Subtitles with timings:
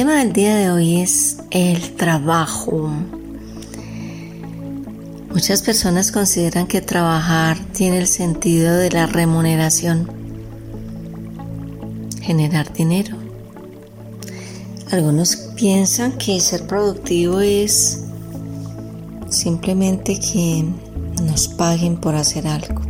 [0.00, 2.90] El tema del día de hoy es el trabajo.
[5.28, 10.10] Muchas personas consideran que trabajar tiene el sentido de la remuneración,
[12.22, 13.14] generar dinero.
[14.90, 18.02] Algunos piensan que ser productivo es
[19.28, 20.64] simplemente que
[21.22, 22.80] nos paguen por hacer algo.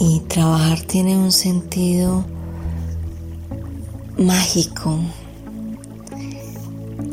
[0.00, 2.24] Y trabajar tiene un sentido
[4.18, 4.98] mágico.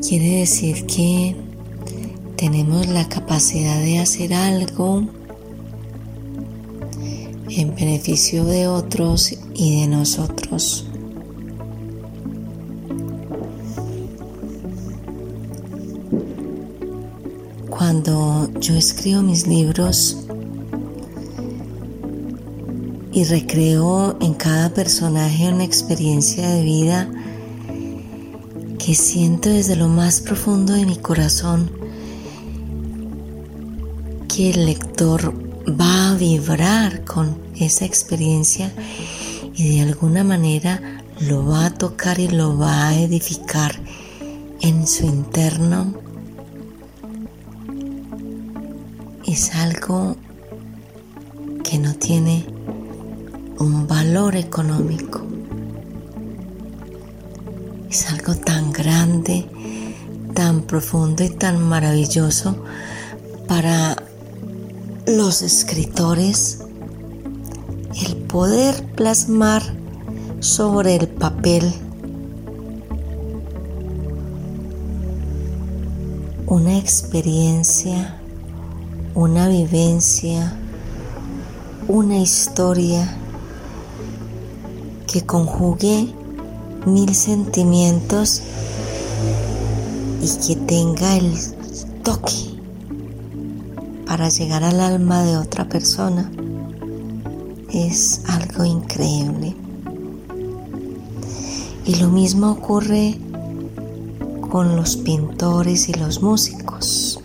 [0.08, 1.36] Quiere decir que
[2.38, 5.04] tenemos la capacidad de hacer algo
[7.50, 10.88] en beneficio de otros y de nosotros.
[17.70, 20.23] Cuando yo escribo mis libros
[23.14, 27.08] y recreo en cada personaje una experiencia de vida
[28.80, 31.72] que siento desde lo más profundo de mi corazón
[34.28, 35.32] que el lector
[35.80, 38.74] va a vibrar con esa experiencia
[39.54, 40.82] y de alguna manera
[41.20, 43.80] lo va a tocar y lo va a edificar
[44.62, 45.94] en su interno.
[49.26, 50.18] Es algo
[51.64, 52.53] que no tiene
[53.64, 55.22] un valor económico.
[57.90, 59.48] Es algo tan grande,
[60.34, 62.56] tan profundo y tan maravilloso
[63.48, 63.96] para
[65.06, 66.60] los escritores
[68.06, 69.62] el poder plasmar
[70.40, 71.72] sobre el papel
[76.48, 78.20] una experiencia
[79.16, 80.56] una vivencia,
[81.88, 83.16] una historia
[85.14, 86.08] que conjugue
[86.88, 88.42] mil sentimientos
[90.24, 91.32] y que tenga el
[92.02, 92.58] toque
[94.08, 96.32] para llegar al alma de otra persona
[97.72, 99.56] es algo increíble.
[101.86, 103.16] Y lo mismo ocurre
[104.50, 107.20] con los pintores y los músicos.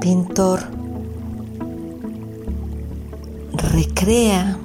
[0.00, 0.60] pintor
[3.76, 4.56] recrea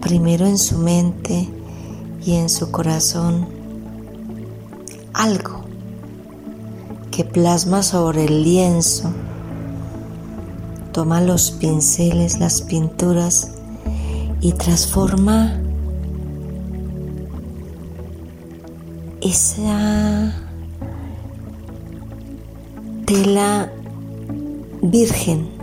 [0.00, 1.48] primero en su mente
[2.26, 3.46] y en su corazón
[5.12, 5.66] algo
[7.12, 9.08] que plasma sobre el lienzo,
[10.90, 13.52] toma los pinceles, las pinturas
[14.40, 15.56] y transforma
[19.20, 20.34] esa
[23.06, 23.70] tela
[24.82, 25.53] virgen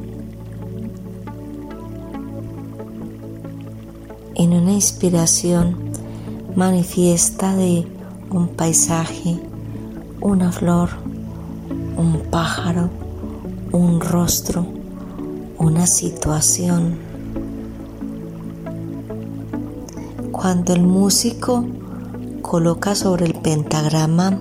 [4.41, 5.78] en una inspiración
[6.56, 7.85] manifiesta de
[8.31, 9.40] un paisaje,
[10.19, 10.90] una flor,
[11.96, 12.90] un pájaro,
[13.72, 14.66] un rostro,
[15.59, 16.97] una situación.
[20.31, 21.63] Cuando el músico
[22.41, 24.40] coloca sobre el pentagrama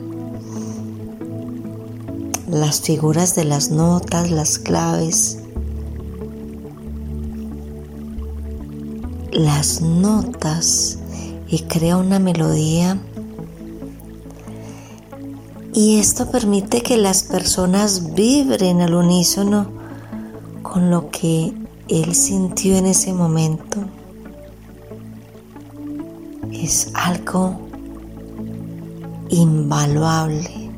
[2.49, 5.40] las figuras de las notas, las claves,
[9.33, 10.99] las notas
[11.49, 12.99] y crea una melodía.
[15.73, 19.69] Y esto permite que las personas vibren al unísono
[20.63, 21.53] con lo que
[21.89, 23.79] él sintió en ese momento.
[26.53, 27.61] Es algo
[29.29, 30.71] invaluable.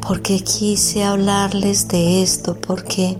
[0.00, 2.56] ¿Por qué quise hablarles de esto?
[2.56, 3.16] Porque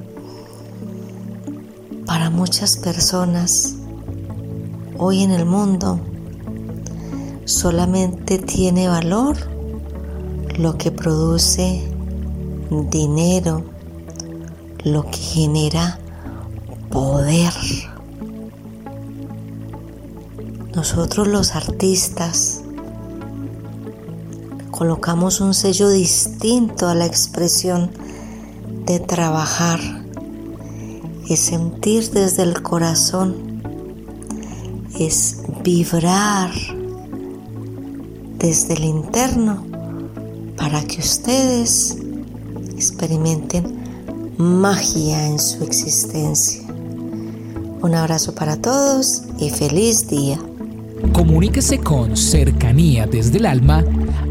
[2.07, 3.75] para muchas personas
[4.99, 6.01] hoy en el mundo
[7.45, 9.37] solamente tiene valor
[10.57, 11.83] lo que produce
[12.91, 13.65] dinero,
[14.85, 15.99] lo que genera
[16.91, 17.53] poder.
[20.75, 22.63] Nosotros los artistas
[24.71, 27.91] colocamos un sello distinto a la expresión
[28.87, 29.81] de trabajar,
[31.31, 33.63] es sentir desde el corazón,
[34.99, 36.51] es vibrar
[38.37, 39.65] desde el interno
[40.57, 41.97] para que ustedes
[42.75, 46.63] experimenten magia en su existencia.
[47.81, 50.41] Un abrazo para todos y feliz día.
[51.13, 53.85] Comuníquese con cercanía desde el alma